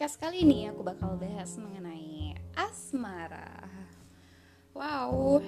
[0.00, 3.68] podcast kali ini aku bakal bahas mengenai asmara.
[4.72, 5.44] Wow,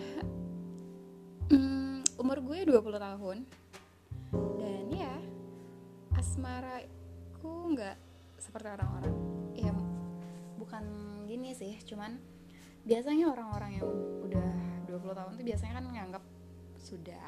[1.49, 3.49] hmm, umur gue 20 tahun
[4.61, 5.17] dan ya
[6.21, 6.85] asmara
[7.41, 7.97] ku nggak
[8.45, 9.17] seperti orang-orang.
[9.57, 9.73] Ya
[10.61, 10.85] bukan
[11.25, 12.21] gini sih, cuman
[12.85, 13.89] biasanya orang-orang yang
[14.21, 14.53] udah
[14.85, 16.25] 20 tahun tuh biasanya kan menganggap
[16.77, 17.25] sudah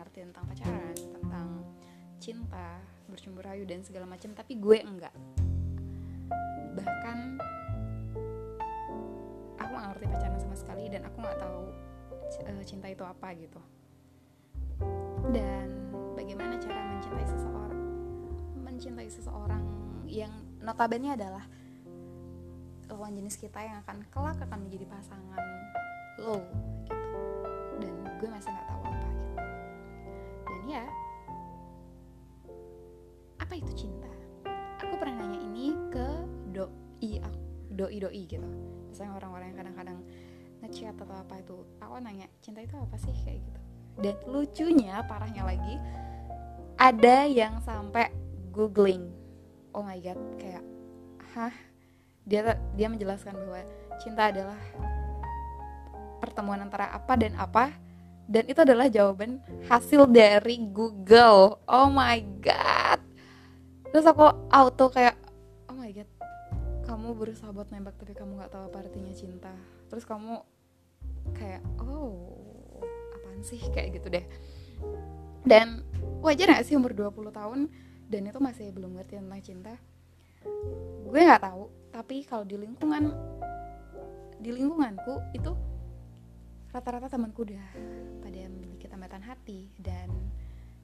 [0.00, 1.48] ngerti tentang pacaran, tentang
[2.16, 2.80] cinta,
[3.12, 5.12] bercumbu rayu dan segala macam, tapi gue enggak
[6.72, 7.36] bahkan
[9.60, 11.60] aku gak ngerti pacaran sama sekali dan aku nggak tahu
[12.40, 13.60] uh, cinta itu apa gitu.
[15.30, 15.68] Dan
[16.18, 17.82] bagaimana cara mencintai seseorang?
[18.62, 19.64] Mencintai seseorang
[20.08, 21.44] yang notabene adalah
[22.92, 25.44] lawan jenis kita yang akan kelak akan menjadi pasangan
[26.20, 26.44] lo
[26.84, 26.96] gitu.
[27.80, 29.26] Dan gue masih nggak tahu apa gitu.
[30.44, 30.84] Dan ya
[33.40, 33.91] apa itu cinta
[37.82, 38.46] doi doi gitu.
[38.94, 39.98] Misalnya orang-orang yang kadang-kadang
[40.62, 43.14] ngechat atau apa itu aku nanya cinta itu apa sih?
[43.26, 43.60] Kayak gitu.
[43.98, 45.74] Dan lucunya parahnya lagi
[46.78, 48.14] ada yang sampai
[48.54, 49.10] googling.
[49.74, 50.64] Oh my god kayak
[51.34, 51.54] hah?
[52.22, 53.66] Dia dia menjelaskan bahwa
[53.98, 54.60] cinta adalah
[56.22, 57.74] pertemuan antara apa dan apa
[58.30, 61.58] dan itu adalah jawaban hasil dari Google.
[61.66, 63.02] Oh my god.
[63.90, 65.18] Terus aku auto kayak
[65.66, 66.21] oh my god
[66.92, 69.56] kamu berusaha buat nembak tapi kamu nggak tahu apa artinya cinta.
[69.88, 70.44] Terus kamu
[71.32, 72.84] kayak oh
[73.16, 73.64] apaan sih?
[73.72, 74.24] Kayak gitu deh.
[75.48, 75.80] Dan
[76.20, 77.72] wajar gak sih umur 20 tahun
[78.12, 79.72] dan itu masih belum ngerti tentang cinta?
[81.08, 83.08] Gue nggak tahu tapi kalau di lingkungan
[84.42, 85.52] di lingkunganku itu
[86.72, 87.68] rata-rata temanku udah
[88.24, 90.08] pada memiliki tambatan hati dan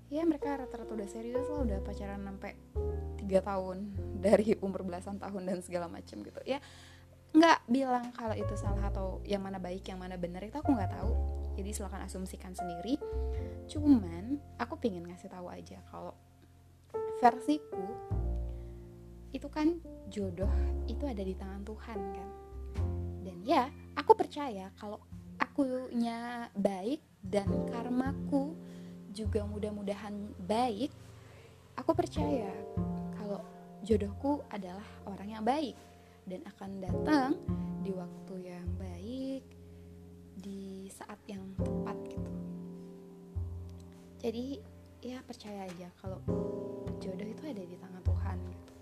[0.08, 2.56] ya mereka rata-rata udah serius lah udah pacaran sampai
[3.20, 6.40] tiga tahun dari umur belasan tahun dan segala macam gitu.
[6.44, 6.58] Ya
[7.28, 10.92] nggak bilang kalau itu salah atau yang mana baik yang mana benar itu aku nggak
[10.92, 11.12] tahu.
[11.58, 12.98] Jadi silahkan asumsikan sendiri.
[13.66, 16.14] Cuman aku pingin ngasih tahu aja kalau
[17.18, 17.84] versiku
[19.34, 19.76] itu kan
[20.08, 20.48] jodoh
[20.88, 22.28] itu ada di tangan Tuhan kan?
[23.22, 25.02] Dan ya aku percaya kalau
[25.38, 28.54] akunya baik dan karmaku
[29.12, 30.14] juga mudah-mudahan
[30.46, 30.94] baik
[31.74, 32.50] aku percaya
[33.88, 35.72] jodohku adalah orang yang baik
[36.28, 37.40] dan akan datang
[37.80, 39.40] di waktu yang baik
[40.36, 42.32] di saat yang tepat gitu.
[44.20, 44.60] Jadi
[45.00, 46.20] ya percaya aja kalau
[47.00, 48.74] jodoh itu ada di tangan Tuhan gitu.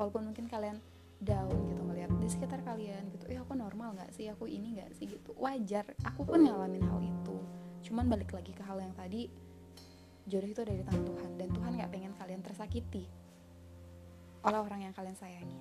[0.00, 0.80] Walaupun mungkin kalian
[1.20, 4.32] down gitu ngeliat di sekitar kalian gitu eh aku normal nggak sih?
[4.32, 5.04] Aku ini nggak sih?
[5.04, 5.36] gitu.
[5.36, 7.36] Wajar aku pun ngalamin hal itu.
[7.84, 9.28] Cuman balik lagi ke hal yang tadi
[10.24, 13.04] jodoh itu ada di tangan Tuhan dan Tuhan nggak pengen kalian tersakiti
[14.44, 15.60] oleh orang yang kalian sayangi.